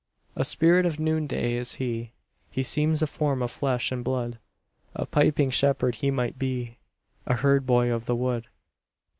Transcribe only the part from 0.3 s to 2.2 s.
A spirit of noon day is he,